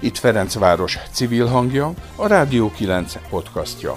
[0.00, 3.96] Itt Ferencváros civil hangja, a Rádió 9 podcastja.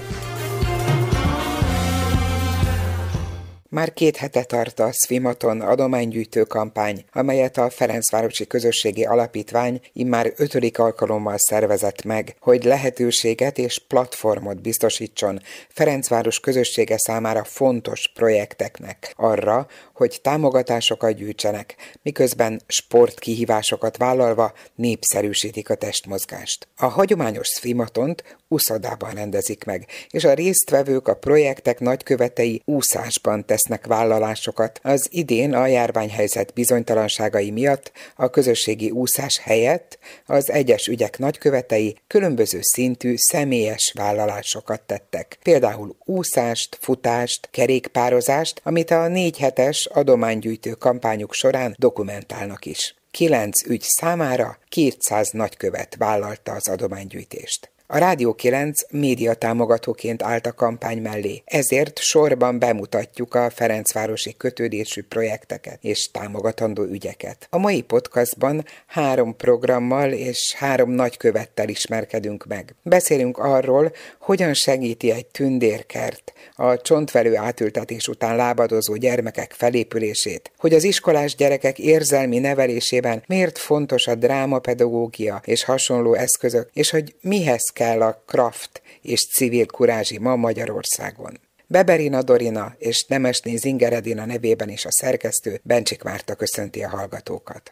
[3.71, 10.79] Már két hete tart a Svimaton adománygyűjtő kampány, amelyet a Ferencvárosi Közösségi Alapítvány immár ötödik
[10.79, 20.19] alkalommal szervezett meg, hogy lehetőséget és platformot biztosítson Ferencváros közössége számára fontos projekteknek arra, hogy
[20.21, 26.67] támogatásokat gyűjtsenek, miközben sportkihívásokat vállalva népszerűsítik a testmozgást.
[26.77, 34.79] A hagyományos Svimatont úszodában rendezik meg, és a résztvevők a projektek nagykövetei úszásban tesznek vállalásokat.
[34.83, 42.59] Az idén a járványhelyzet bizonytalanságai miatt a közösségi úszás helyett az egyes ügyek nagykövetei különböző
[42.61, 45.37] szintű személyes vállalásokat tettek.
[45.43, 52.95] Például úszást, futást, kerékpározást, amit a négy hetes adománygyűjtő kampányuk során dokumentálnak is.
[53.11, 57.71] Kilenc ügy számára 200 nagykövet vállalta az adománygyűjtést.
[57.91, 65.03] A Rádió 9 média támogatóként állt a kampány mellé, ezért sorban bemutatjuk a Ferencvárosi kötődésű
[65.03, 67.47] projekteket és támogatandó ügyeket.
[67.49, 72.75] A mai podcastban három programmal és három nagykövettel ismerkedünk meg.
[72.81, 80.83] Beszélünk arról, hogyan segíti egy tündérkert a csontvelő átültetés után lábadozó gyermekek felépülését, hogy az
[80.83, 88.01] iskolás gyerekek érzelmi nevelésében miért fontos a drámapedagógia és hasonló eszközök, és hogy mihez kell
[88.01, 91.39] a kraft és civil kurázsi ma Magyarországon.
[91.67, 97.71] Beberina Dorina és Nemesné Zingeredina nevében is a szerkesztő Bencsik Márta köszönti a hallgatókat.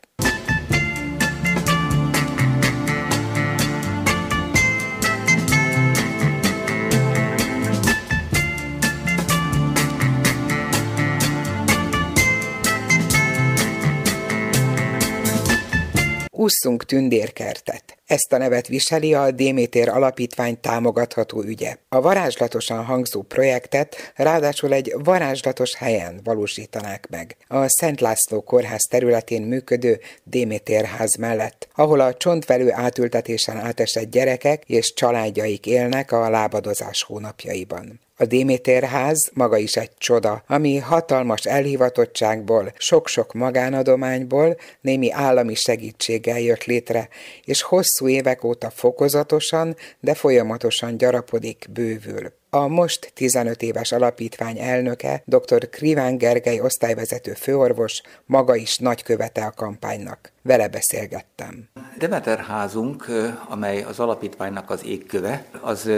[16.32, 17.97] Ússzunk tündérkertet.
[18.08, 21.76] Ezt a nevet viseli a Démétér Alapítvány támogatható ügye.
[21.90, 27.38] A varázslatosan hangzó projektet ráadásul egy varázslatos helyen valósítanák meg.
[27.48, 34.94] A Szent László kórház területén működő Démétérház mellett, ahol a csontvelő átültetésen átesett gyerekek és
[34.94, 38.00] családjaik élnek a lábadozás hónapjaiban.
[38.20, 46.64] A Démétérház maga is egy csoda, ami hatalmas elhivatottságból, sok-sok magánadományból, némi állami segítséggel jött
[46.64, 47.10] létre,
[47.44, 52.34] és hosszú évek óta fokozatosan, de folyamatosan gyarapodik, bővül.
[52.58, 55.70] A most 15 éves alapítvány elnöke, dr.
[55.70, 60.32] Kriván Gergely osztályvezető főorvos, maga is nagykövete a kampánynak.
[60.42, 61.70] Vele beszélgettem.
[61.98, 63.06] Demeter házunk,
[63.50, 65.90] amely az alapítványnak az égköve, az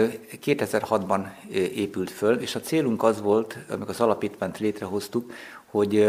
[0.46, 1.26] 2006-ban
[1.74, 5.32] épült föl, és a célunk az volt, amikor az alapítványt létrehoztuk,
[5.70, 6.08] hogy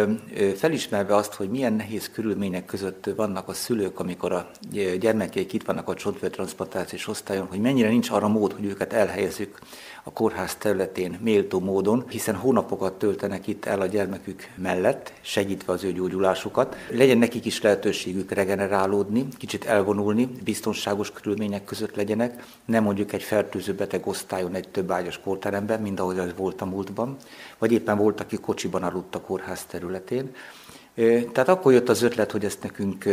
[0.56, 4.50] felismerve azt, hogy milyen nehéz körülmények között vannak a szülők, amikor a
[5.00, 9.60] gyermekeik itt vannak a csontvértransplantációs osztályon, hogy mennyire nincs arra mód, hogy őket elhelyezzük
[10.04, 15.84] a kórház területén méltó módon, hiszen hónapokat töltenek itt el a gyermekük mellett, segítve az
[15.84, 16.76] ő gyógyulásukat.
[16.92, 23.74] Legyen nekik is lehetőségük regenerálódni, kicsit elvonulni, biztonságos körülmények között legyenek, nem mondjuk egy fertőző
[23.74, 27.18] beteg osztályon egy több ágyas kórteremben, mint ahogy az volt a múltban,
[27.62, 30.36] vagy éppen volt, aki kocsiban aludt a kórház területén.
[31.32, 33.06] Tehát akkor jött az ötlet, hogy ezt nekünk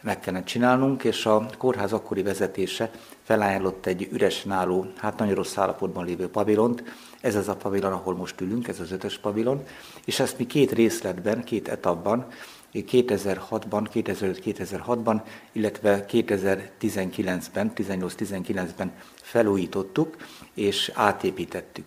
[0.00, 2.90] meg kellene csinálnunk, és a kórház akkori vezetése
[3.22, 6.82] felajánlott egy üres náló, hát nagyon rossz állapotban lévő pavilont.
[7.20, 9.62] Ez az a pavilon, ahol most ülünk, ez az ötös pavilon,
[10.04, 12.26] és ezt mi két részletben, két etapban,
[12.74, 15.20] 2006-ban, 2005-2006-ban,
[15.52, 20.16] illetve 2019-ben, 18-19-ben felújítottuk
[20.54, 21.86] és átépítettük.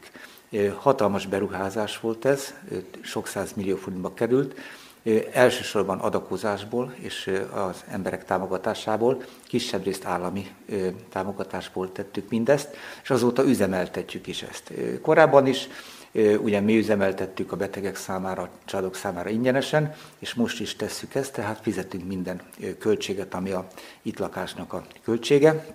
[0.78, 2.54] Hatalmas beruházás volt ez,
[3.02, 4.56] sok millió forintba került,
[5.34, 10.48] elsősorban adakozásból és az emberek támogatásából, kisebb részt állami
[11.10, 14.72] támogatásból tettük mindezt, és azóta üzemeltetjük is ezt.
[15.02, 15.68] Korábban is
[16.38, 21.34] ugye mi üzemeltettük a betegek számára, a családok számára ingyenesen, és most is tesszük ezt,
[21.34, 22.42] tehát fizetünk minden
[22.80, 23.68] költséget, ami a
[24.02, 25.66] itt lakásnak a költsége,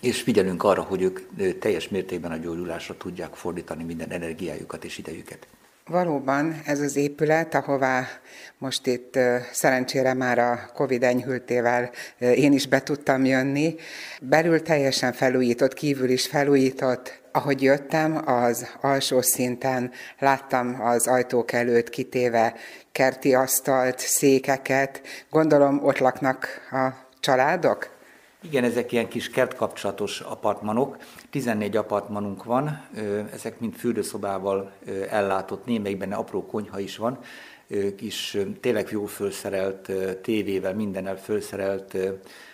[0.00, 5.46] és figyelünk arra, hogy ők teljes mértékben a gyógyulásra tudják fordítani minden energiájukat és idejüket.
[5.86, 8.06] Valóban ez az épület, ahová
[8.58, 9.18] most itt
[9.52, 13.74] szerencsére már a Covid enyhültével én is be tudtam jönni,
[14.20, 17.20] belül teljesen felújított, kívül is felújított.
[17.32, 22.54] Ahogy jöttem, az alsó szinten láttam az ajtók előtt kitéve
[22.92, 25.00] kerti asztalt, székeket.
[25.30, 26.88] Gondolom ott laknak a
[27.20, 27.98] családok?
[28.42, 30.96] Igen, ezek ilyen kis kertkapcsolatos apartmanok.
[31.30, 32.86] 14 apartmanunk van,
[33.32, 34.72] ezek mind fürdőszobával
[35.10, 37.18] ellátott, némelyikben apró konyha is van.
[37.96, 39.92] kis tényleg jól felszerelt
[40.22, 41.96] tévével, mindennel felszerelt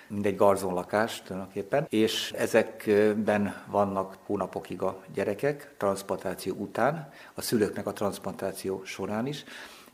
[0.08, 8.82] mindegy garzonlakás tulajdonképpen, és ezekben vannak hónapokig a gyerekek transplantáció után, a szülőknek a transplantáció
[8.84, 9.44] során is,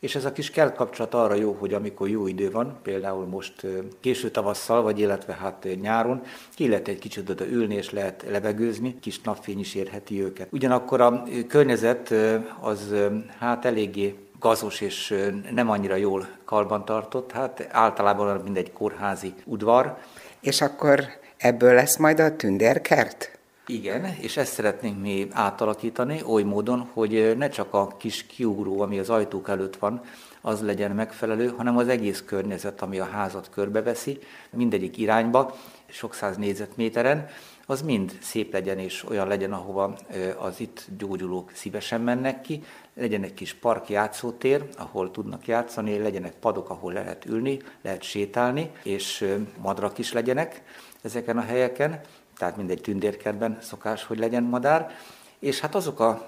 [0.03, 3.67] és ez a kis kell kapcsolat arra jó, hogy amikor jó idő van, például most
[4.01, 6.23] késő tavasszal, vagy illetve hát nyáron,
[6.55, 10.49] ki lehet egy kicsit oda ülni, és lehet levegőzni, kis napfény is érheti őket.
[10.51, 12.15] Ugyanakkor a környezet
[12.61, 12.95] az
[13.39, 15.15] hát eléggé gazos és
[15.51, 19.97] nem annyira jól karbantartott, hát általában mint egy kórházi udvar.
[20.41, 21.05] És akkor
[21.37, 23.39] ebből lesz majd a tündérkert?
[23.73, 28.99] Igen, és ezt szeretnénk mi átalakítani oly módon, hogy ne csak a kis kiugró, ami
[28.99, 30.01] az ajtók előtt van,
[30.41, 34.19] az legyen megfelelő, hanem az egész környezet, ami a házat körbeveszi,
[34.51, 37.29] mindegyik irányba, sok száz négyzetméteren,
[37.67, 39.97] az mind szép legyen és olyan legyen, ahova
[40.39, 42.63] az itt gyógyulók szívesen mennek ki,
[42.95, 48.71] legyen egy kis park játszótér, ahol tudnak játszani, legyenek padok, ahol lehet ülni, lehet sétálni,
[48.83, 50.63] és madrak is legyenek
[51.03, 52.01] ezeken a helyeken,
[52.43, 54.91] tehát mindegy tündérkertben szokás, hogy legyen madár,
[55.39, 56.27] és hát azok a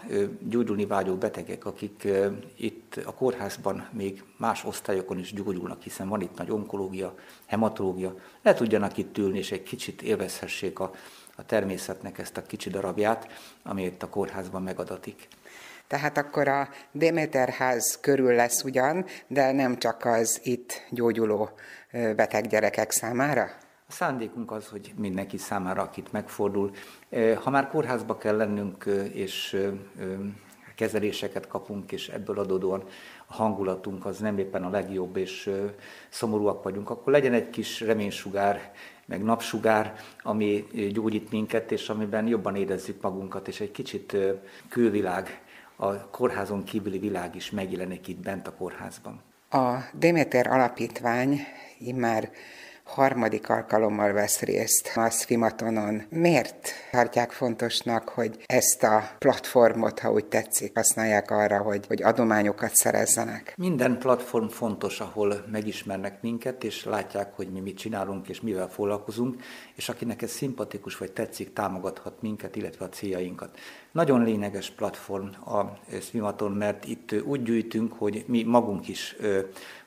[0.48, 2.08] gyógyulni vágyó betegek, akik
[2.56, 7.14] itt a kórházban még más osztályokon is gyógyulnak, hiszen van itt nagy onkológia,
[7.46, 10.92] hematológia, le tudjanak itt ülni, és egy kicsit élvezhessék a,
[11.36, 13.26] a természetnek ezt a kicsi darabját,
[13.62, 15.28] ami itt a kórházban megadatik.
[15.86, 21.50] Tehát akkor a Déméterház körül lesz ugyan, de nem csak az itt gyógyuló
[21.90, 23.62] beteg gyerekek számára?
[23.94, 26.70] Szándékunk az, hogy mindenki számára, akit megfordul.
[27.42, 29.56] Ha már kórházba kell lennünk, és
[30.74, 32.82] kezeléseket kapunk, és ebből adódóan
[33.26, 35.50] a hangulatunk az nem éppen a legjobb, és
[36.08, 38.72] szomorúak vagyunk, akkor legyen egy kis reménysugár,
[39.06, 44.16] meg napsugár, ami gyógyít minket, és amiben jobban érezzük magunkat, és egy kicsit
[44.68, 45.42] külvilág,
[45.76, 49.20] a kórházon kívüli világ is megjelenik itt bent a kórházban.
[49.50, 51.40] A Demeter Alapítvány
[51.78, 52.30] immár
[52.84, 56.02] harmadik alkalommal vesz részt a Svimatonon.
[56.08, 62.74] Miért tartják fontosnak, hogy ezt a platformot, ha úgy tetszik, használják arra, hogy, hogy adományokat
[62.74, 63.54] szerezzenek?
[63.56, 69.42] Minden platform fontos, ahol megismernek minket, és látják, hogy mi mit csinálunk, és mivel foglalkozunk,
[69.74, 73.58] és akinek ez szimpatikus vagy tetszik, támogathat minket, illetve a céljainkat.
[73.92, 79.16] Nagyon lényeges platform a Swimaton, mert itt úgy gyűjtünk, hogy mi magunk is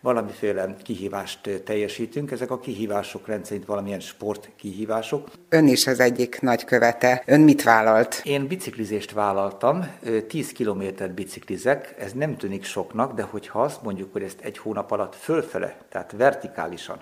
[0.01, 2.31] valamiféle kihívást teljesítünk.
[2.31, 2.86] Ezek a kihívások
[3.25, 5.29] rendszerint valamilyen sport kihívások.
[5.49, 7.23] Ön is az egyik nagy követe.
[7.25, 8.21] Ön mit vállalt?
[8.23, 9.87] Én biciklizést vállaltam,
[10.27, 14.91] 10 kilométert biciklizek, ez nem tűnik soknak, de hogyha azt mondjuk, hogy ezt egy hónap
[14.91, 16.97] alatt fölfele, tehát vertikálisan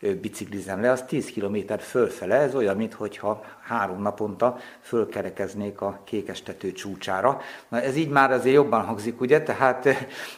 [0.00, 7.40] biciklizem le, az 10 km fölfele, ez olyan, mintha három naponta fölkerekeznék a kékestető csúcsára.
[7.68, 9.42] Na ez így már azért jobban hangzik, ugye?
[9.42, 9.88] Tehát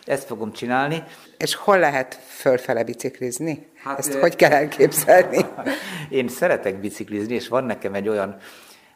[0.05, 1.05] ezt fogom csinálni.
[1.39, 3.67] És hol lehet fölfele biciklizni?
[3.83, 5.47] Hát, ezt hogy kell elképzelni?
[6.09, 8.37] Én szeretek biciklizni, és van nekem egy olyan,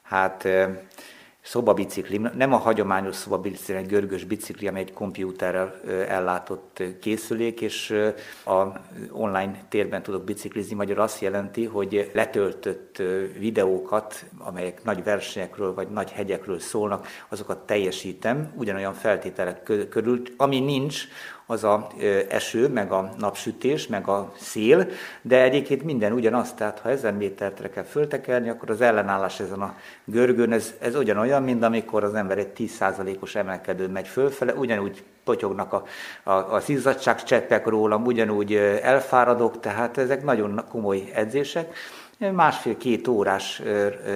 [0.03, 0.49] hát
[1.45, 7.91] szobabicikli, nem a hagyományos szobabicikli, egy görgős bicikli, amely egy kompjúterrel ellátott készülék, és
[8.45, 8.63] a
[9.11, 13.03] online térben tudok biciklizni, magyar azt jelenti, hogy letöltött
[13.39, 21.05] videókat, amelyek nagy versenyekről vagy nagy hegyekről szólnak, azokat teljesítem, ugyanolyan feltételek körül, ami nincs,
[21.47, 21.87] az a
[22.29, 24.87] eső, meg a napsütés, meg a szél,
[25.23, 29.77] de egyébként minden ugyanaz, tehát ha ezen métertre kell föltekerni, akkor az ellenállás ezen a
[30.05, 35.73] görgőn, ez, ez ugyanolyan, mint amikor az ember egy 10%-os emelkedőn megy fölfele, ugyanúgy potyognak
[35.73, 35.85] a,
[36.23, 41.75] a, az cseppek rólam, ugyanúgy elfáradok, tehát ezek nagyon komoly edzések.
[42.19, 43.63] Másfél-két órás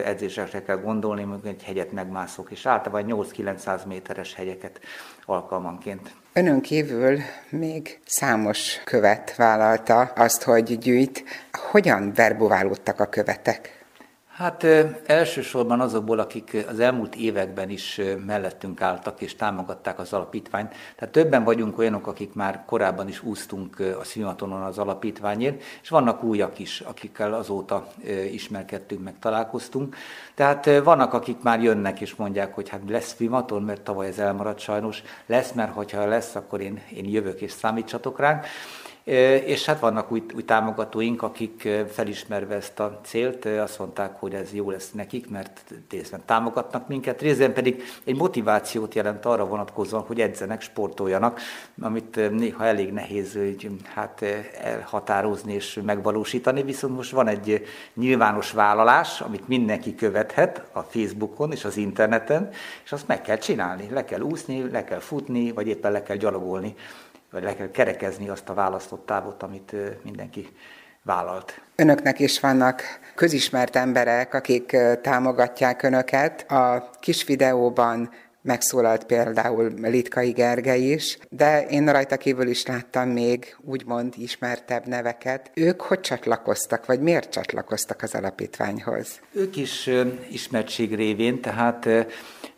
[0.04, 4.80] edzésekre kell gondolni, hogy egy hegyet megmászok, és általában 8-900 méteres hegyeket
[5.24, 6.10] alkalmanként.
[6.32, 11.24] Önön kívül még számos követ vállalta azt, hogy gyűjt.
[11.70, 13.77] Hogyan verbuválódtak a követek?
[14.38, 14.66] Hát
[15.06, 20.74] elsősorban azokból, akik az elmúlt években is mellettünk álltak és támogatták az alapítványt.
[20.96, 26.22] Tehát többen vagyunk olyanok, akik már korábban is úsztunk a színvatonon az alapítványért, és vannak
[26.22, 27.86] újak is, akikkel azóta
[28.32, 29.96] ismerkedtünk, meg találkoztunk.
[30.34, 34.58] Tehát vannak, akik már jönnek és mondják, hogy hát lesz színvaton, mert tavaly ez elmaradt
[34.58, 35.02] sajnos.
[35.26, 38.46] Lesz, mert hogyha lesz, akkor én, én jövök és számítsatok ránk.
[39.44, 44.52] És hát vannak új, új támogatóink, akik felismerve ezt a célt, azt mondták, hogy ez
[44.52, 45.60] jó lesz nekik, mert
[45.90, 51.40] részben támogatnak minket, részben pedig egy motivációt jelent arra vonatkozóan, hogy edzenek, sportoljanak,
[51.80, 54.24] amit néha elég nehéz hogy, hát,
[54.62, 61.64] elhatározni és megvalósítani, viszont most van egy nyilvános vállalás, amit mindenki követhet a Facebookon és
[61.64, 62.50] az interneten,
[62.84, 66.16] és azt meg kell csinálni, le kell úszni, le kell futni, vagy éppen le kell
[66.16, 66.74] gyalogolni
[67.30, 70.48] vagy le kell kerekezni azt a választott távot, amit mindenki
[71.02, 71.60] vállalt.
[71.76, 72.82] Önöknek is vannak
[73.14, 76.50] közismert emberek, akik támogatják önöket.
[76.50, 78.10] A kis videóban
[78.42, 85.50] megszólalt például Litkai Gergely is, de én rajta kívül is láttam még úgymond ismertebb neveket.
[85.54, 89.20] Ők hogy csatlakoztak, vagy miért csatlakoztak az alapítványhoz?
[89.32, 89.90] Ők is
[90.30, 91.88] ismertség révén, tehát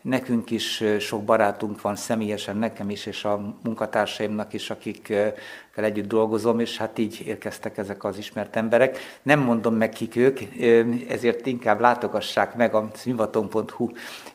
[0.01, 5.33] nekünk is sok barátunk van személyesen, nekem is, és a munkatársaimnak is, akikkel
[5.75, 8.97] együtt dolgozom, és hát így érkeztek ezek az ismert emberek.
[9.21, 10.39] Nem mondom meg kik ők,
[11.09, 13.89] ezért inkább látogassák meg a színvaton.hu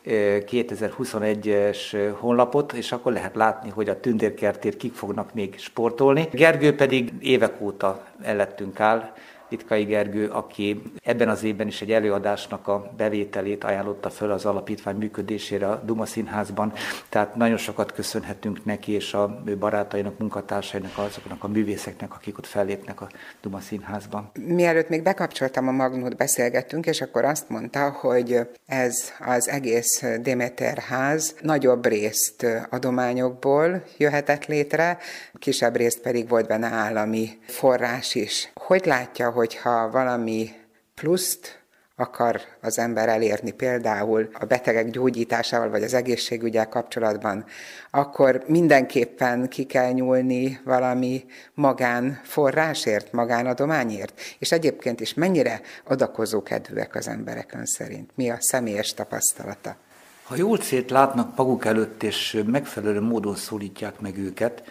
[0.05, 6.27] 2021-es honlapot, és akkor lehet látni, hogy a tündérkertért kik fognak még sportolni.
[6.31, 9.11] Gergő pedig évek óta ellettünk áll,
[9.49, 14.95] Litkai Gergő, aki ebben az évben is egy előadásnak a bevételét ajánlotta föl az alapítvány
[14.95, 16.73] működésére a Duma Színházban.
[17.09, 23.01] Tehát nagyon sokat köszönhetünk neki és a barátainak, munkatársainak, azoknak a művészeknek, akik ott fellépnek
[23.01, 23.09] a
[23.41, 24.31] Duma Színházban.
[24.33, 30.77] Mielőtt még bekapcsoltam a Magnót, beszélgettünk, és akkor azt mondta, hogy ez az egész Demeter
[30.77, 34.97] ház nagyobb részt adományokból jöhetett létre,
[35.33, 38.51] kisebb részt pedig volt benne állami forrás is.
[38.67, 40.49] Hogy látja, hogyha valami
[40.95, 41.63] pluszt
[41.95, 47.45] akar az ember elérni például a betegek gyógyításával vagy az egészségügyel kapcsolatban,
[47.91, 54.21] akkor mindenképpen ki kell nyúlni valami magánforrásért, magánadományért.
[54.39, 58.11] És egyébként is mennyire adakozó kedvűek az emberek ön szerint?
[58.15, 59.75] Mi a személyes tapasztalata?
[60.23, 64.63] Ha jól célt látnak maguk előtt, és megfelelő módon szólítják meg őket,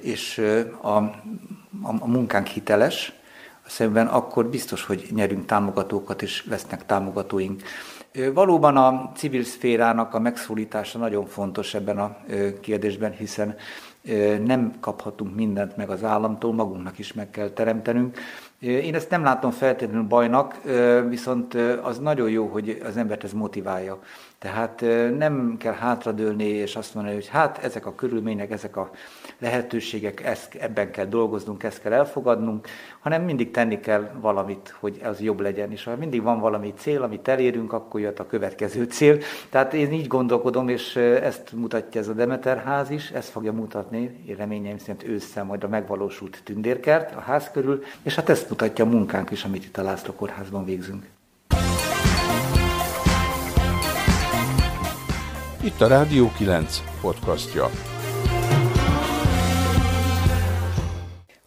[0.00, 0.38] és
[0.80, 0.96] a, a,
[1.82, 3.12] a munkánk hiteles,
[3.66, 7.62] szemben, akkor biztos, hogy nyerünk támogatókat, és lesznek támogatóink.
[8.34, 12.16] Valóban a civil szférának a megszólítása nagyon fontos ebben a
[12.60, 13.56] kérdésben, hiszen
[14.44, 18.18] nem kaphatunk mindent meg az államtól, magunknak is meg kell teremtenünk.
[18.58, 20.60] Én ezt nem látom feltétlenül bajnak,
[21.08, 23.98] viszont az nagyon jó, hogy az embert ez motiválja.
[24.42, 24.80] Tehát
[25.18, 28.90] nem kell hátradőlni és azt mondani, hogy hát ezek a körülmények, ezek a
[29.38, 32.66] lehetőségek, ezt, ebben kell dolgoznunk, ezt kell elfogadnunk,
[33.00, 35.70] hanem mindig tenni kell valamit, hogy ez jobb legyen.
[35.70, 39.18] És ha mindig van valami cél, amit elérünk, akkor jött a következő cél.
[39.50, 44.24] Tehát én így gondolkodom, és ezt mutatja ez a Demeter ház is, ezt fogja mutatni,
[44.26, 48.84] én reményeim szerint ősszel majd a megvalósult tündérkert a ház körül, és hát ezt mutatja
[48.84, 51.06] a munkánk is, amit itt a László Kórházban végzünk.
[55.64, 57.70] Itt a Rádió 9 podcastja.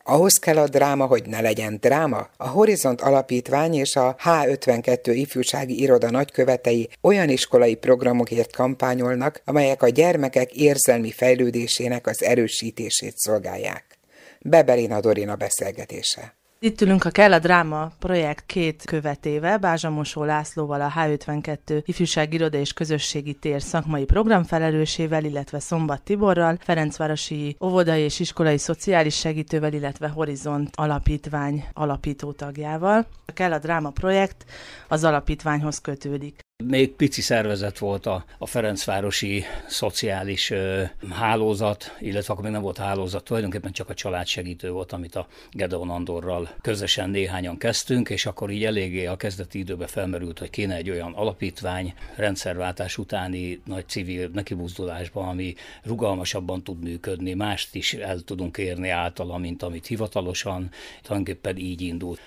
[0.04, 2.28] Ahhoz kell a dráma, hogy ne legyen dráma.
[2.38, 9.90] A Horizont Alapítvány és a H52 ifjúsági iroda nagykövetei olyan iskolai programokért kampányolnak, amelyek a
[9.90, 13.98] gyermekek érzelmi fejlődésének az erősítését szolgálják.
[14.40, 16.36] Bebelina Dorina beszélgetése.
[16.60, 22.58] Itt ülünk a Kell a Dráma projekt két követével, Bázsamosó Lászlóval, a H52 Ifjúság Iroda
[22.58, 30.08] és Közösségi Tér szakmai programfelelősével, illetve Szombat Tiborral, Ferencvárosi Óvodai és Iskolai Szociális Segítővel, illetve
[30.08, 33.06] Horizont Alapítvány alapító tagjával.
[33.26, 34.46] A Kell a Dráma projekt
[34.88, 36.45] az alapítványhoz kötődik.
[36.64, 42.78] Még pici szervezet volt a, a Ferencvárosi szociális ö, hálózat, illetve akkor még nem volt
[42.78, 48.50] hálózat, tulajdonképpen csak a családsegítő volt, amit a Gedeon Andorral közösen néhányan kezdtünk, és akkor
[48.50, 54.30] így eléggé a kezdeti időben felmerült, hogy kéne egy olyan alapítvány rendszerváltás utáni nagy civil
[54.34, 60.70] nekibuzdulásban, ami rugalmasabban tud működni, mást is el tudunk érni általa, mint amit hivatalosan,
[61.02, 62.20] tulajdonképpen így indult.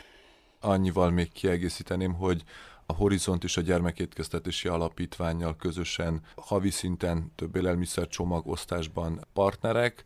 [0.61, 2.43] Annyival még kiegészíteném, hogy
[2.91, 10.05] a Horizont és a Gyermekétkeztetési Alapítványjal közösen havi szinten több élelmiszercsomag osztásban partnerek,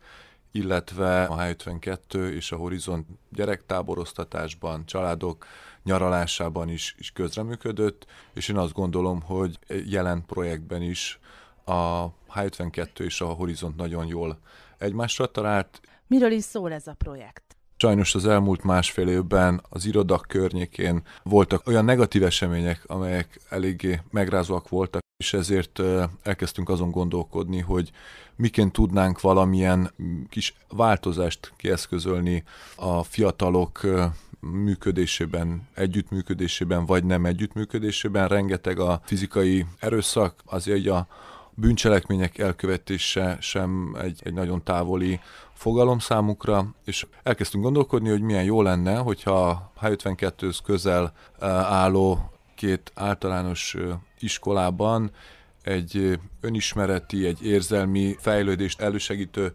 [0.50, 5.46] illetve a H52 és a Horizont gyerektáborosztatásban, családok
[5.82, 11.20] nyaralásában is, is közreműködött, és én azt gondolom, hogy jelen projektben is
[11.64, 14.38] a H52 és a Horizont nagyon jól
[14.78, 15.80] egymásra talált.
[16.06, 17.51] Miről is szól ez a projekt?
[17.82, 24.68] Sajnos az elmúlt másfél évben az irodak környékén voltak olyan negatív események, amelyek eléggé megrázóak
[24.68, 25.82] voltak, és ezért
[26.22, 27.90] elkezdtünk azon gondolkodni, hogy
[28.36, 29.92] miként tudnánk valamilyen
[30.28, 32.44] kis változást kieszközölni
[32.76, 33.80] a fiatalok
[34.40, 38.28] működésében, együttműködésében, vagy nem együttműködésében.
[38.28, 41.06] Rengeteg a fizikai erőszak, azért a
[41.54, 45.20] bűncselekmények elkövetése sem egy, egy nagyon távoli
[45.62, 51.12] fogalom számukra, és elkezdtünk gondolkodni, hogy milyen jó lenne, hogyha a H52-höz közel
[51.68, 53.76] álló két általános
[54.18, 55.10] iskolában
[55.62, 59.54] egy önismereti, egy érzelmi fejlődést elősegítő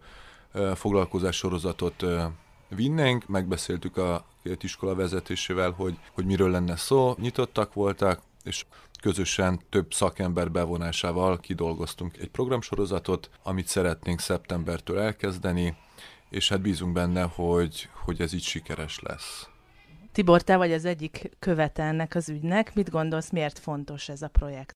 [0.76, 2.06] foglalkozás sorozatot
[2.70, 8.66] vinnénk, megbeszéltük a két iskola vezetésével, hogy, hogy miről lenne szó, nyitottak voltak, és
[9.02, 15.76] közösen több szakember bevonásával kidolgoztunk egy programsorozatot, amit szeretnénk szeptembertől elkezdeni,
[16.30, 19.50] és hát bízunk benne, hogy, hogy ez így sikeres lesz.
[20.12, 22.76] Tibor, te vagy az egyik követe ennek az ügynek.
[22.76, 24.76] Mit gondolsz, miért fontos ez a projekt?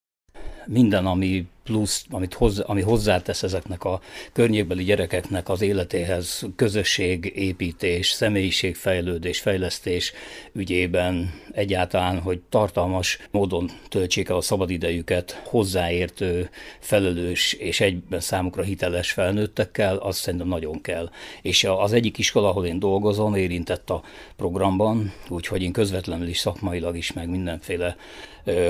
[0.65, 4.01] minden, ami plusz, amit hozzá, ami hozzátesz ezeknek a
[4.33, 10.13] környékbeli gyerekeknek az életéhez, közösségépítés, személyiségfejlődés, fejlesztés
[10.53, 16.49] ügyében egyáltalán, hogy tartalmas módon töltsék el a szabadidejüket hozzáértő,
[16.79, 21.09] felelős és egyben számukra hiteles felnőttekkel, az szerintem nagyon kell.
[21.41, 24.03] És az egyik iskola, ahol én dolgozom, érintett a
[24.35, 27.95] programban, úgyhogy én közvetlenül is szakmailag is, meg mindenféle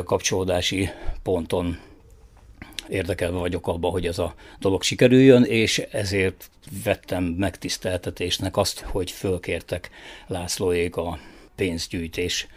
[0.03, 0.89] kapcsolódási
[1.23, 1.77] ponton
[2.91, 6.49] érdekelve vagyok abba, hogy ez a dolog sikerüljön, és ezért
[6.83, 9.89] vettem megtiszteltetésnek azt, hogy fölkértek
[10.27, 11.19] Lászlóék a
[11.55, 12.47] pénzgyűjtés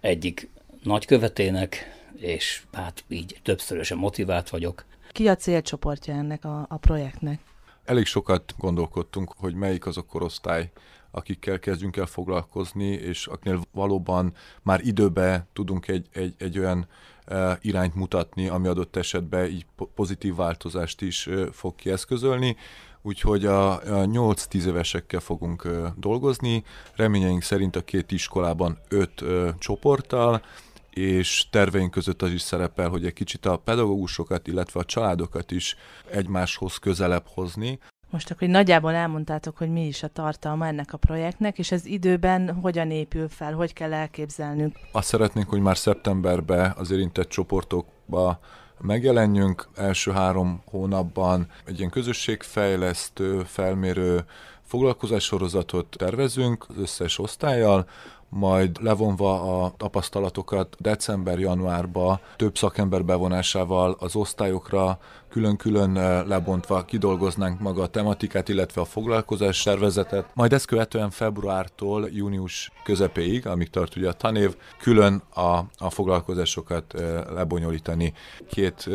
[0.00, 0.48] egyik
[0.82, 4.84] nagykövetének, és hát így többszörösen motivált vagyok.
[5.12, 7.40] Ki a célcsoportja ennek a, a projektnek?
[7.84, 10.70] Elég sokat gondolkodtunk, hogy melyik az a korosztály,
[11.14, 16.86] akikkel kezdjünk el foglalkozni, és akinél valóban már időbe tudunk egy, egy, egy olyan
[17.24, 22.56] e, irányt mutatni, ami adott esetben így pozitív változást is e, fog kieszközölni.
[23.02, 29.24] Úgyhogy a, a 8-10 évesekkel fogunk e, dolgozni, reményeink szerint a két iskolában 5
[29.58, 30.42] csoporttal,
[30.90, 35.76] és terveink között az is szerepel, hogy egy kicsit a pedagógusokat, illetve a családokat is
[36.10, 37.78] egymáshoz közelebb hozni,
[38.14, 42.54] most akkor nagyjából elmondtátok, hogy mi is a tartalma ennek a projektnek, és ez időben
[42.54, 44.76] hogyan épül fel, hogy kell elképzelnünk?
[44.92, 48.38] Azt szeretnénk, hogy már szeptemberben az érintett csoportokba
[48.80, 49.68] megjelenjünk.
[49.76, 54.24] Első három hónapban egy ilyen közösségfejlesztő, felmérő
[54.62, 57.86] foglalkozás sorozatot tervezünk az összes osztályjal,
[58.34, 65.92] majd levonva a tapasztalatokat december-januárba több szakember bevonásával az osztályokra külön-külön
[66.26, 70.26] lebontva kidolgoznánk maga a tematikát, illetve a foglalkozás szervezetet.
[70.34, 76.94] Majd ezt követően februártól június közepéig, amíg tart ugye a tanév, külön a, a foglalkozásokat
[77.34, 78.12] lebonyolítani.
[78.48, 78.90] Két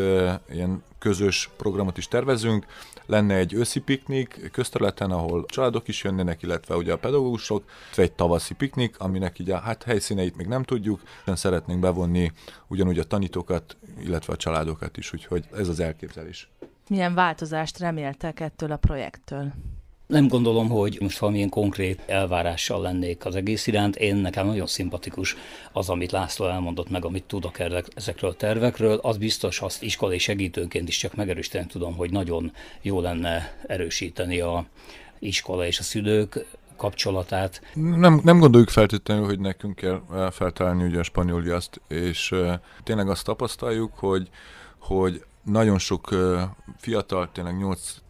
[0.49, 2.65] ilyen közös programot is tervezünk.
[3.10, 7.63] Lenne egy őszi piknik közterületen, ahol családok is jönnének, illetve ugye a pedagógusok,
[7.95, 12.32] egy tavaszi piknik, aminek így a hát helyszíneit még nem tudjuk, de szeretnénk bevonni
[12.67, 16.50] ugyanúgy a tanítókat, illetve a családokat is, úgyhogy ez az elképzelés.
[16.89, 19.54] Milyen változást reméltek ettől a projektől?
[20.10, 23.95] Nem gondolom, hogy most valamilyen konkrét elvárással lennék az egész iránt.
[23.95, 25.36] Én nekem nagyon szimpatikus
[25.72, 27.60] az, amit László elmondott, meg amit tudok
[27.95, 29.00] ezekről a tervekről.
[29.02, 34.65] Az biztos, azt iskolai segítőként is csak megerősíteni tudom, hogy nagyon jó lenne erősíteni a
[35.19, 36.45] iskola és a szülők
[36.76, 37.62] kapcsolatát.
[37.74, 43.26] Nem, nem gondoljuk feltétlenül, hogy nekünk kell feltalálni ugye a spanyol és uh, tényleg azt
[43.26, 44.30] tapasztaljuk, hogy
[44.80, 46.15] hogy nagyon sok
[46.77, 47.55] fiatal, tényleg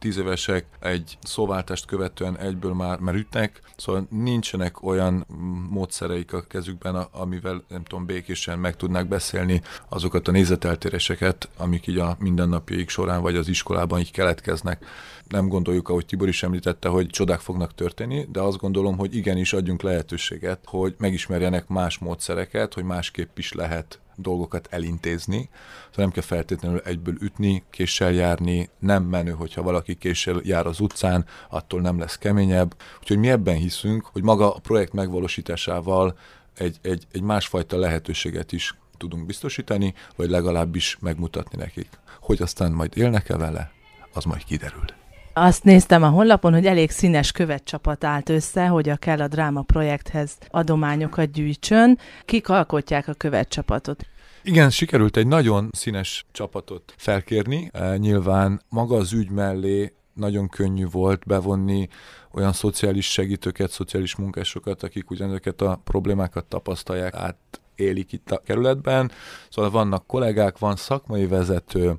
[0.02, 5.26] 8-10 évesek egy szóváltást követően egyből már, már ütnek, szóval nincsenek olyan
[5.70, 11.98] módszereik a kezükben, amivel nem tudom, békésen meg tudnák beszélni azokat a nézeteltéréseket, amik így
[11.98, 14.86] a mindennapjaik során vagy az iskolában így keletkeznek.
[15.28, 19.54] Nem gondoljuk, ahogy Tibor is említette, hogy csodák fognak történni, de azt gondolom, hogy igenis
[19.54, 25.50] adjunk lehetőséget, hogy megismerjenek más módszereket, hogy másképp is lehet dolgokat elintézni.
[25.90, 30.80] Szóval nem kell feltétlenül egyből ütni, késsel járni, nem menő, hogyha valaki késsel jár az
[30.80, 32.76] utcán, attól nem lesz keményebb.
[33.00, 36.18] Úgyhogy mi ebben hiszünk, hogy maga a projekt megvalósításával
[36.58, 41.90] egy, egy, egy másfajta lehetőséget is tudunk biztosítani, vagy legalábbis megmutatni nekik.
[42.20, 43.72] Hogy aztán majd élnek-e vele,
[44.14, 44.99] az majd kiderül.
[45.42, 49.62] Azt néztem a honlapon, hogy elég színes követcsapat állt össze, hogy a Kell a Dráma
[49.62, 51.98] projekthez adományokat gyűjtsön.
[52.26, 54.06] Kik alkotják a követcsapatot?
[54.44, 57.70] Igen, sikerült egy nagyon színes csapatot felkérni.
[57.74, 61.88] E, nyilván maga az ügy mellé nagyon könnyű volt bevonni
[62.32, 67.38] olyan szociális segítőket, szociális munkásokat, akik ugyanezeket a problémákat tapasztalják át
[67.76, 69.12] élik itt a kerületben.
[69.50, 71.94] Szóval vannak kollégák, van szakmai vezető,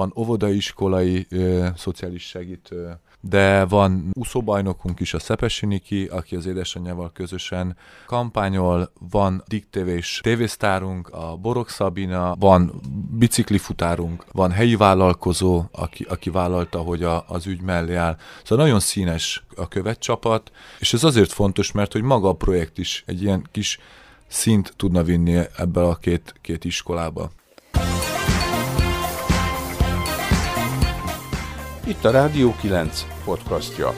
[0.00, 7.10] van óvodaiskolai ö, szociális segítő, de van úszóbajnokunk is, a Szepesi Niki, aki az édesanyjával
[7.12, 12.80] közösen kampányol, van diktévés tévésztárunk, a Borok Szabina, van
[13.18, 18.16] biciklifutárunk, van helyi vállalkozó, aki, aki vállalta, hogy a, az ügy mellé áll.
[18.44, 23.04] Szóval nagyon színes a követcsapat, és ez azért fontos, mert hogy maga a projekt is
[23.06, 23.78] egy ilyen kis
[24.26, 27.30] szint tudna vinni ebbe a két, két iskolába.
[31.90, 33.94] Itt a Rádió 9 podcastja.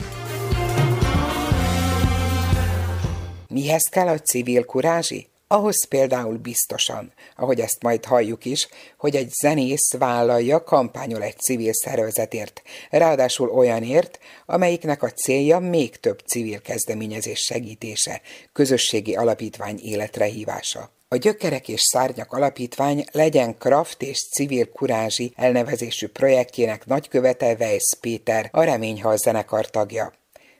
[3.47, 5.27] Mihez kell a civil kurázsi?
[5.47, 11.73] Ahhoz például biztosan, ahogy ezt majd halljuk is, hogy egy zenész vállalja, kampányol egy civil
[11.73, 18.21] szervezetért, ráadásul olyanért, amelyiknek a célja még több civil kezdeményezés segítése,
[18.53, 20.89] közösségi alapítvány életre hívása.
[21.13, 28.49] A Gyökerek és Szárnyak Alapítvány legyen Kraft és Civil Kurázsi elnevezésű projektjének nagykövete Weiss Péter,
[28.51, 30.13] a Reményhal zenekar tagja.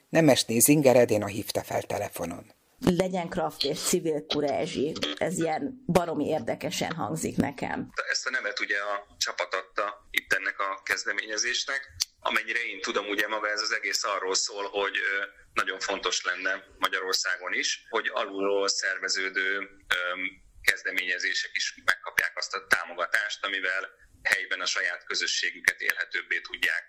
[0.08, 2.54] Nemesné Zingeredén a hívta fel telefonon
[2.90, 4.92] legyen kraft és civil kurázsi.
[5.16, 7.90] Ez ilyen baromi érdekesen hangzik nekem.
[8.10, 11.90] Ezt a nevet ugye a csapat adta itt ennek a kezdeményezésnek.
[12.20, 14.96] Amennyire én tudom, ugye maga ez az egész arról szól, hogy
[15.52, 19.68] nagyon fontos lenne Magyarországon is, hogy alulról szerveződő
[20.64, 23.90] kezdeményezések is megkapják azt a támogatást, amivel
[24.22, 26.84] helyben a saját közösségüket élhetőbbé tudják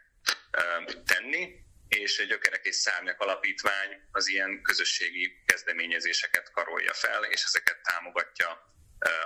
[1.05, 1.63] tenni.
[1.87, 8.73] És egy Gyökerek és Szárnyak Alapítvány az ilyen közösségi kezdeményezéseket karolja fel, és ezeket támogatja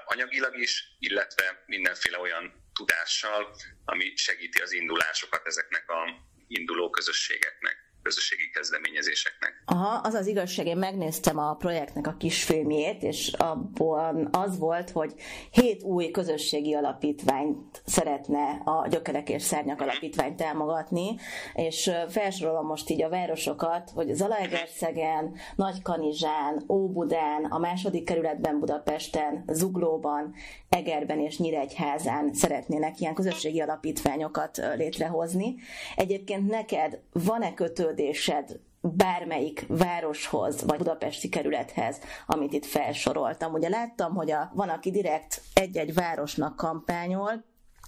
[0.06, 8.50] anyagilag is, illetve mindenféle olyan tudással, ami segíti az indulásokat ezeknek a induló közösségeknek közösségi
[8.54, 9.64] kezdeményezéseknek.
[9.66, 15.14] Aha, az az igazság, én megnéztem a projektnek a kisfilmjét, és abból az volt, hogy
[15.52, 21.16] hét új közösségi alapítványt szeretne a Gyökerek és Szárnyak alapítványt támogatni,
[21.54, 30.34] és felsorolom most így a városokat, hogy Zalaegerszegen, Nagykanizsán, Óbudán, a második kerületben Budapesten, Zuglóban,
[30.70, 35.56] Egerben és Nyíregyházán szeretnének ilyen közösségi alapítványokat létrehozni.
[35.96, 37.54] Egyébként neked van-e
[37.90, 43.54] kötődésed bármelyik városhoz, vagy budapesti kerülethez, amit itt felsoroltam.
[43.54, 47.44] Ugye láttam, hogy a, van, aki direkt egy-egy városnak kampányol,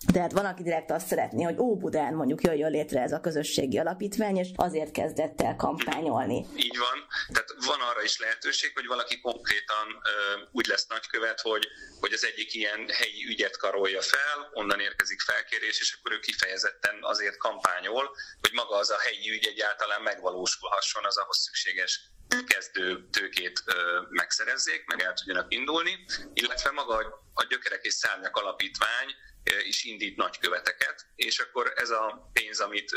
[0.08, 3.78] de hát van, aki direkt azt szeretné, hogy Óbudán mondjuk jöjjön létre ez a közösségi
[3.78, 6.46] alapítvány, és azért kezdett el kampányolni.
[6.56, 7.08] Így van.
[7.34, 11.68] Tehát van arra is lehetőség, hogy valaki konkrétan ö, úgy lesz nagykövet, hogy,
[12.00, 16.96] hogy az egyik ilyen helyi ügyet karolja fel, onnan érkezik felkérés, és akkor ő kifejezetten
[17.02, 22.12] azért kampányol, hogy maga az a helyi ügy egyáltalán megvalósulhasson, az ahhoz szükséges
[22.48, 29.15] kezdő tőkét ö, megszerezzék, meg el tudjanak indulni, illetve maga a Gyökerek és Szárnyak Alapítvány
[29.63, 32.91] is indít nagyköveteket, és akkor ez a pénz, amit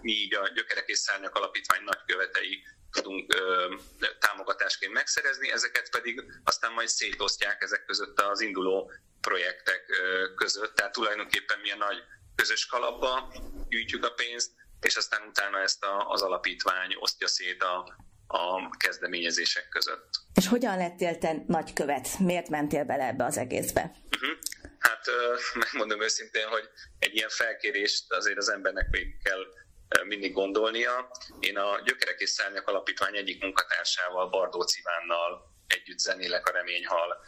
[0.00, 3.34] mi így a Gyökerek és Szárnyak Alapítvány nagykövetei tudunk
[4.18, 9.84] támogatásként megszerezni, ezeket pedig aztán majd szétosztják ezek között az induló projektek
[10.34, 12.02] között, tehát tulajdonképpen milyen nagy
[12.34, 13.32] közös kalapba
[13.68, 17.96] gyűjtjük a pénzt, és aztán utána ezt a, az alapítvány osztja szét a,
[18.28, 20.08] a kezdeményezések között.
[20.34, 22.18] És hogyan lettél te nagykövet?
[22.18, 23.92] Miért mentél bele ebbe az egészbe?
[24.14, 24.38] Uh-huh.
[24.78, 25.04] Hát
[25.54, 29.44] megmondom őszintén, hogy egy ilyen felkérést azért az embernek még kell
[30.04, 31.10] mindig gondolnia.
[31.40, 37.24] Én a Gyökerek és Szárnyak Alapítvány egyik munkatársával, Bardó Civánnal együtt zenélek a Reményhal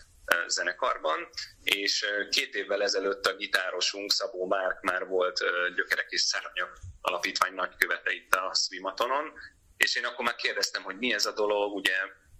[0.46, 1.28] zenekarban,
[1.62, 5.40] és két évvel ezelőtt a gitárosunk Szabó Márk már volt
[5.74, 9.32] Gyökerek és Szárnyak Alapítvány nagykövete itt a Svimatonon,
[9.84, 11.94] és én akkor már kérdeztem, hogy mi ez a dolog, ugye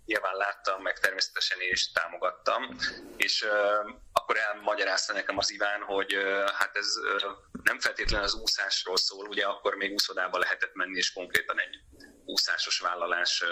[0.05, 2.77] nyilván láttam, meg természetesen is támogattam,
[3.17, 7.31] és uh, akkor elmagyarázta nekem az Iván, hogy uh, hát ez uh,
[7.63, 11.77] nem feltétlenül az úszásról szól, ugye akkor még úszodába lehetett menni, és konkrétan egy
[12.25, 13.49] úszásos vállalás uh,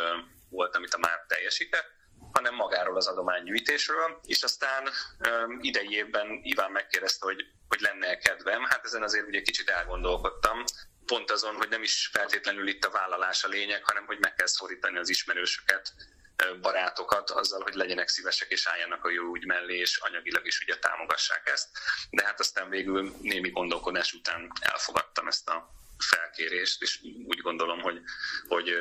[0.51, 1.97] volt, amit a már teljesített,
[2.33, 4.83] hanem magáról az adománygyűjtésről, és aztán
[5.29, 10.65] um, idei évben Iván megkérdezte, hogy, hogy lenne kedvem, hát ezen azért ugye kicsit elgondolkodtam,
[11.09, 14.47] pont azon, hogy nem is feltétlenül itt a vállalás a lényeg, hanem hogy meg kell
[14.47, 15.93] szorítani az ismerősöket,
[16.61, 20.79] barátokat azzal, hogy legyenek szívesek és álljanak a jó úgy mellé, és anyagilag is ugye
[20.79, 21.69] támogassák ezt.
[22.11, 28.01] De hát aztán végül némi gondolkodás után elfogadtam ezt a felkérést, és úgy gondolom, hogy,
[28.49, 28.75] hogy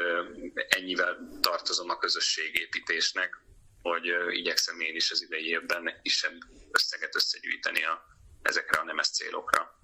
[0.68, 3.38] ennyivel tartozom a közösségépítésnek,
[3.82, 6.38] hogy igyekszem én is az idei évben kisebb
[6.72, 8.04] összeget összegyűjteni a,
[8.42, 9.78] ezekre a nemes célokra.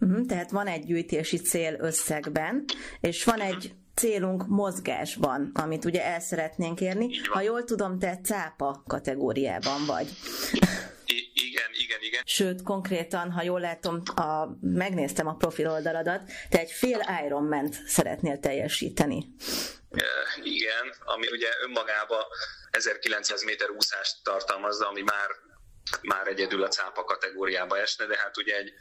[0.00, 2.64] Uh-huh, tehát van egy gyűjtési cél összegben,
[3.00, 7.16] és van egy célunk mozgásban, amit ugye el szeretnénk érni.
[7.18, 10.08] Ha jól tudom, te cápa kategóriában vagy.
[11.06, 12.22] I- igen, igen, igen.
[12.24, 18.38] Sőt, konkrétan, ha jól látom, a, megnéztem a profil oldaladat, te egy fél Ironman szeretnél
[18.38, 19.34] teljesíteni.
[20.42, 22.22] Igen, ami ugye önmagában
[22.70, 25.28] 1900 méter úszást tartalmazza, ami már
[26.02, 28.72] már egyedül a cápa kategóriába esne, de hát ugye egy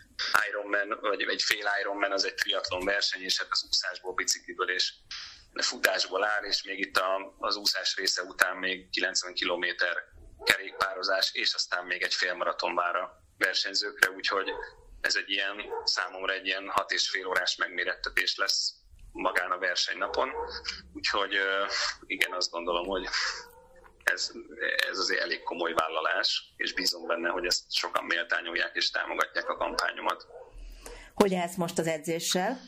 [0.50, 4.94] Ironman, vagy egy fél Ironman az egy triatlon verseny, és hát az úszásból, bicikliből és
[5.54, 9.66] futásból áll, és még itt a, az úszás része után még 90 km
[10.44, 14.52] kerékpározás, és aztán még egy félmaraton vár a versenyzőkre, úgyhogy
[15.02, 18.74] ez egy ilyen, számomra egy ilyen hat és fél órás megmérettetés lesz
[19.12, 20.32] magán a versenynapon.
[20.94, 21.34] Úgyhogy
[22.06, 23.08] igen, azt gondolom, hogy
[24.10, 24.32] ez,
[24.90, 29.58] ez azért elég komoly vállalás, és bízom benne, hogy ezt sokan méltányolják és támogatják a
[29.58, 30.28] kampányomat.
[31.14, 32.60] Hogy állsz most az edzéssel?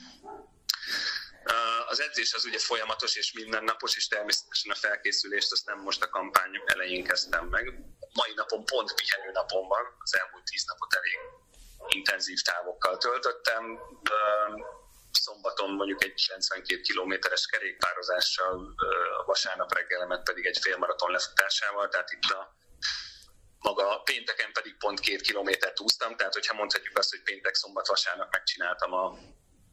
[1.88, 6.10] Az edzés az ugye folyamatos és mindennapos, és természetesen a felkészülést azt nem most a
[6.10, 7.64] kampány elején kezdtem meg.
[8.14, 11.18] Mai napon pont pihenő napom van, az elmúlt tíz napot elég
[11.88, 13.80] intenzív távokkal töltöttem.
[15.12, 18.76] Szombaton mondjuk egy 92 kilométeres kerékpározással,
[19.22, 22.56] a vasárnap reggelemet pedig egy félmaraton lefutásával, tehát itt a
[23.60, 28.32] maga pénteken pedig pont két kilométert úsztam, tehát hogyha mondhatjuk azt, hogy péntek, szombat, vasárnap
[28.32, 29.18] megcsináltam a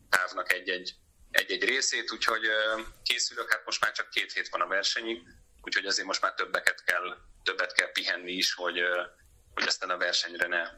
[0.09, 0.97] távnak egy-egy
[1.31, 2.43] egy-egy részét, úgyhogy
[3.03, 5.23] készülök, hát most már csak két hét van a versenyig,
[5.63, 8.81] úgyhogy azért most már többeket kell, többet kell pihenni is, hogy,
[9.55, 10.71] hogy aztán a versenyre ne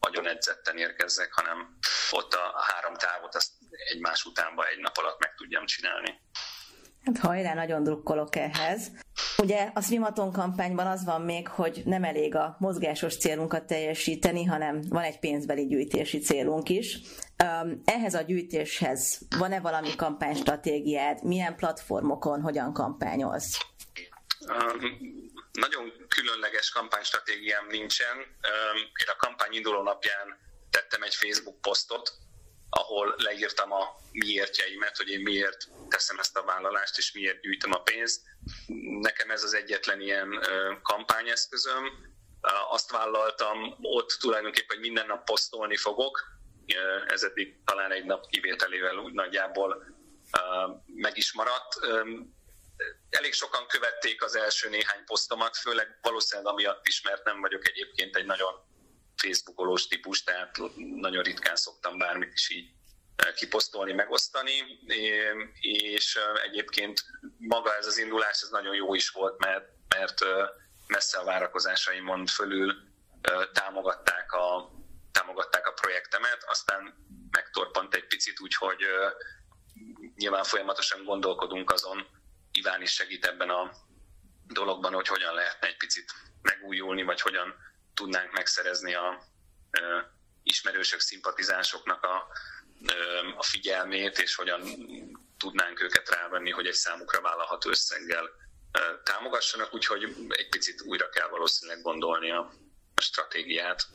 [0.00, 1.78] nagyon edzetten érkezzek, hanem
[2.10, 3.52] ott a három távot azt
[3.92, 6.20] egymás utánba egy nap alatt meg tudjam csinálni.
[7.04, 8.90] Hát hajrá, nagyon drukkolok ehhez.
[9.38, 14.80] Ugye a Swimaton kampányban az van még, hogy nem elég a mozgásos célunkat teljesíteni, hanem
[14.88, 16.98] van egy pénzbeli gyűjtési célunk is.
[17.84, 21.24] Ehhez a gyűjtéshez van-e valami kampánystratégiád?
[21.24, 23.58] Milyen platformokon hogyan kampányolsz?
[24.48, 24.98] Um,
[25.52, 28.16] nagyon különleges kampánystratégiám nincsen.
[28.16, 30.38] Um, én a kampány induló napján
[30.70, 32.12] tettem egy Facebook posztot,
[32.70, 37.82] ahol leírtam a miértjeimet, hogy én miért teszem ezt a vállalást, és miért gyűjtöm a
[37.82, 38.20] pénzt.
[39.00, 40.46] Nekem ez az egyetlen ilyen
[40.82, 42.08] kampányeszközöm.
[42.70, 46.38] Azt vállaltam ott tulajdonképpen, hogy minden nap posztolni fogok,
[47.06, 49.84] ez eddig talán egy nap kivételével úgy nagyjából
[50.86, 51.74] meg is maradt.
[53.10, 58.16] Elég sokan követték az első néhány posztomat, főleg valószínűleg amiatt is, mert nem vagyok egyébként
[58.16, 58.52] egy nagyon
[59.20, 62.70] Facebookolós típus, tehát nagyon ritkán szoktam bármit is így
[63.34, 64.52] kiposztolni, megosztani,
[65.60, 67.04] és egyébként
[67.38, 70.24] maga ez az indulás, ez nagyon jó is volt, mert, mert
[70.86, 72.74] messze a várakozásaimon fölül
[73.52, 74.70] támogatták a,
[75.12, 76.94] támogatták a projektemet, aztán
[77.30, 78.84] megtorpant egy picit, úgyhogy
[80.16, 82.06] nyilván folyamatosan gondolkodunk azon,
[82.52, 83.70] Iván is segít ebben a
[84.46, 87.54] dologban, hogy hogyan lehetne egy picit megújulni, vagy hogyan
[87.94, 89.22] tudnánk megszerezni a
[90.42, 92.26] ismerősök, szimpatizánsoknak a,
[93.36, 94.62] a figyelmét, és hogyan
[95.38, 98.30] tudnánk őket rávenni, hogy egy számukra vállalható összeggel
[99.04, 102.52] támogassanak, úgyhogy egy picit újra kell valószínűleg gondolni a
[103.00, 103.86] stratégiát.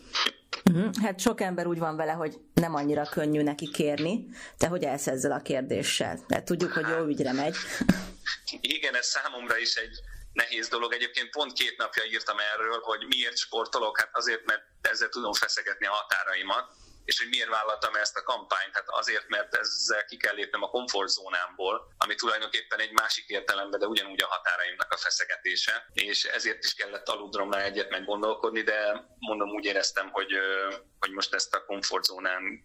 [0.63, 0.89] Mhm.
[1.01, 4.25] Hát sok ember úgy van vele, hogy nem annyira könnyű neki kérni.
[4.57, 6.25] Te hogy állsz ezzel a kérdéssel?
[6.27, 7.55] Tehát tudjuk, hogy jó ügyre megy.
[8.61, 9.99] Igen, ez számomra is egy
[10.35, 10.93] nehéz dolog.
[10.93, 13.99] Egyébként pont két napja írtam erről, hogy miért sportolok.
[13.99, 16.73] Hát azért, mert ezzel tudom feszegetni a határaimat
[17.05, 18.73] és hogy miért vállaltam ezt a kampányt?
[18.73, 23.87] Hát azért, mert ezzel ki kell lépnem a komfortzónámból, ami tulajdonképpen egy másik értelemben, de
[23.87, 29.49] ugyanúgy a határaimnak a feszegetése, és ezért is kellett aludrom rá egyet meggondolkodni, de mondom
[29.49, 30.31] úgy éreztem, hogy,
[30.99, 32.63] hogy most ezt a komfortzónán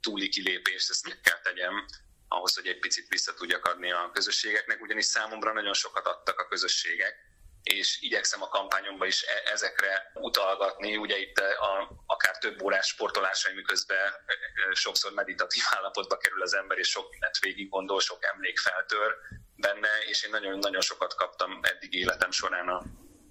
[0.00, 1.86] túli kilépést, ezt meg kell tegyem,
[2.32, 6.48] ahhoz, hogy egy picit vissza tudjak adni a közösségeknek, ugyanis számomra nagyon sokat adtak a
[6.48, 7.30] közösségek,
[7.62, 10.96] és igyekszem a kampányomban is e- ezekre utalgatni.
[10.96, 16.78] Ugye itt a, akár több órás sportolásaim miközben e, sokszor meditatív állapotba kerül az ember,
[16.78, 19.16] és sok mindent végig gondol, sok emlék feltör
[19.56, 22.82] benne, és én nagyon-nagyon sokat kaptam eddig életem során a,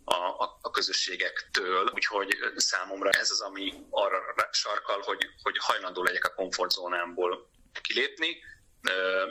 [0.04, 6.34] a, a közösségektől, úgyhogy számomra ez az, ami arra sarkal, hogy, hogy hajlandó legyek a
[6.34, 7.50] komfortzónámból
[7.82, 8.44] kilépni,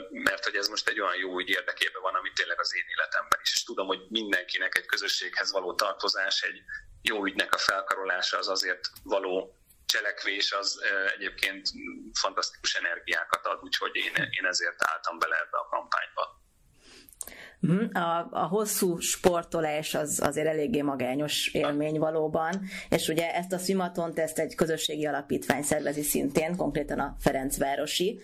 [0.09, 3.39] mert hogy ez most egy olyan jó ügy érdekében van, ami tényleg az én életemben
[3.43, 3.51] is.
[3.53, 6.61] És tudom, hogy mindenkinek egy közösséghez való tartozás, egy
[7.01, 10.81] jó ügynek a felkarolása, az azért való cselekvés, az
[11.13, 11.69] egyébként
[12.13, 16.40] fantasztikus energiákat ad, úgyhogy én, én ezért álltam bele ebbe a kampányba.
[17.59, 17.95] Mhm.
[17.95, 24.19] A, a hosszú sportolás az azért eléggé magányos élmény valóban, és ugye ezt a Szimatont,
[24.19, 28.19] ezt egy közösségi alapítvány szervezi szintén, konkrétan a Ferencvárosi.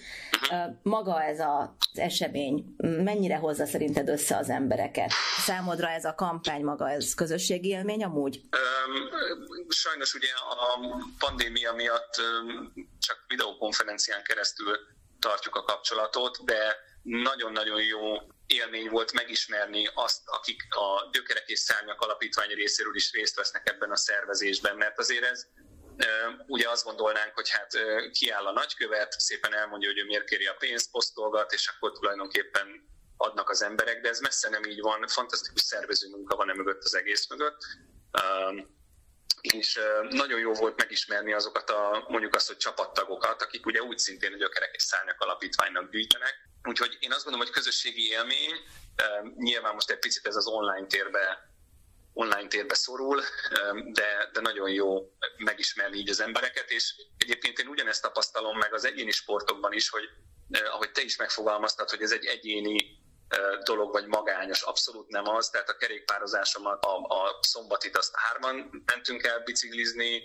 [0.83, 5.11] Maga ez az esemény mennyire hozza szerinted össze az embereket?
[5.37, 8.41] Számodra ez a kampány maga, ez közösségi élmény amúgy?
[9.69, 10.79] Sajnos ugye a
[11.19, 12.15] pandémia miatt
[12.99, 14.77] csak videokonferencián keresztül
[15.19, 17.99] tartjuk a kapcsolatot, de nagyon-nagyon jó
[18.47, 23.91] élmény volt megismerni azt, akik a Gyökerek és Szárnyak Alapítvány részéről is részt vesznek ebben
[23.91, 25.47] a szervezésben, mert azért ez
[26.47, 27.71] ugye azt gondolnánk, hogy hát
[28.11, 32.67] kiáll a nagykövet, szépen elmondja, hogy ő miért kéri a pénzt, posztolgat, és akkor tulajdonképpen
[33.17, 36.83] adnak az emberek, de ez messze nem így van, fantasztikus szervező munka van e mögött
[36.83, 37.57] az egész mögött.
[39.41, 44.33] És nagyon jó volt megismerni azokat a, mondjuk azt, hogy csapattagokat, akik ugye úgy szintén
[44.33, 48.51] a Gyökerek és Szárnyak Alapítványnak gyűjtenek, Úgyhogy én azt gondolom, hogy közösségi élmény,
[49.35, 51.51] nyilván most egy picit ez az online térbe
[52.13, 53.21] online térbe szorul,
[53.91, 58.85] de, de nagyon jó megismerni így az embereket, és egyébként én ugyanezt tapasztalom meg az
[58.85, 60.09] egyéni sportokban is, hogy
[60.71, 62.97] ahogy te is megfogalmaztad, hogy ez egy egyéni
[63.63, 65.49] dolog, vagy magányos, abszolút nem az.
[65.49, 70.23] Tehát a kerékpározásomat, a, a szombatit azt hárman mentünk el biciklizni,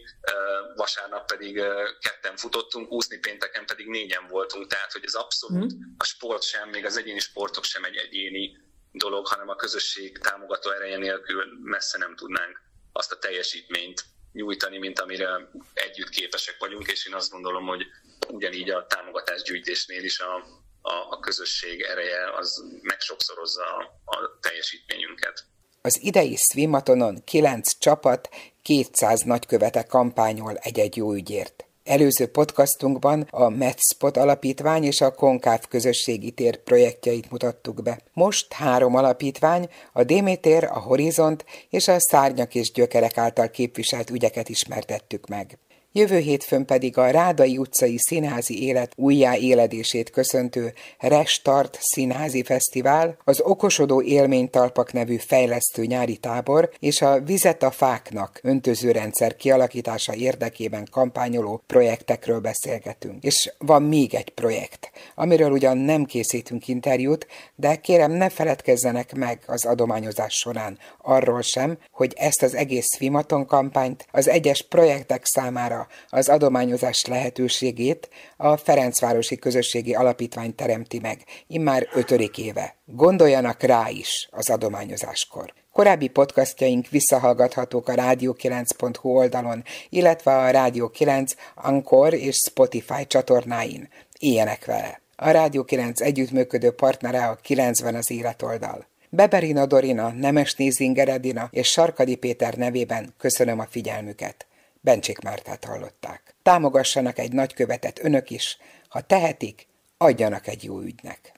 [0.77, 1.63] vasárnap pedig
[2.01, 4.67] ketten futottunk, úszni pénteken pedig négyen voltunk.
[4.67, 5.79] Tehát, hogy ez abszolút mm.
[5.99, 8.57] a sport sem, még az egyéni sportok sem egy egyéni
[8.93, 12.63] dolog, hanem a közösség támogató ereje nélkül messze nem tudnánk
[12.93, 17.87] azt a teljesítményt nyújtani, mint amire együtt képesek vagyunk, és én azt gondolom, hogy
[18.29, 20.45] ugyanígy a támogatásgyűjtésnél is a,
[20.93, 25.45] a, a közösség ereje az megsokszorozza a, a teljesítményünket.
[25.83, 28.29] Az idei Swimatonon 9 csapat
[28.63, 31.65] 200 nagykövete kampányol egy-egy jó ügyért.
[31.85, 38.01] Előző podcastunkban a MedSpot alapítvány és a Konkáv közösségi tér projektjeit mutattuk be.
[38.13, 44.49] Most három alapítvány, a Démétér, a Horizont és a Szárnyak és Gyökerek által képviselt ügyeket
[44.49, 45.59] ismertettük meg.
[45.95, 54.03] Jövő hétfőn pedig a Rádai utcai színházi élet újjáéledését köszöntő Restart Színházi Fesztivál, az Okosodó
[54.03, 62.41] Élménytalpak nevű fejlesztő nyári tábor és a Vizet a fáknak öntözőrendszer kialakítása érdekében kampányoló projektekről
[62.41, 63.23] beszélgetünk.
[63.25, 69.43] És van még egy projekt, amiről ugyan nem készítünk interjút, de kérem ne feledkezzenek meg
[69.47, 75.81] az adományozás során arról sem, hogy ezt az egész Fimaton kampányt az egyes projektek számára
[76.09, 82.77] az adományozás lehetőségét a Ferencvárosi Közösségi Alapítvány teremti meg, immár ötödik éve.
[82.85, 85.53] Gondoljanak rá is az adományozáskor.
[85.73, 93.89] Korábbi podcastjaink visszahallgathatók a rádió9.hu oldalon, illetve a Rádió 9, Ankor és Spotify csatornáin.
[94.19, 95.01] Ilyenek vele.
[95.17, 98.87] A Rádió 9 együttműködő partnere a 90 az életoldal.
[99.15, 104.47] Beberina Dorina, Nemes Nézinger Edina és Sarkadi Péter nevében köszönöm a figyelmüket.
[104.85, 106.37] Bencsék Mártát hallották.
[106.43, 109.67] Támogassanak egy nagykövetet önök is, ha tehetik,
[109.97, 111.33] adjanak egy jó ügynek.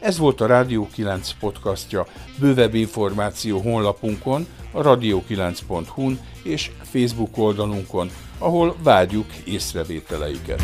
[0.00, 2.06] Ez volt a Rádió 9 podcastja.
[2.38, 10.62] Bővebb információ honlapunkon, a radio9.hu-n és Facebook oldalunkon, ahol várjuk észrevételeiket.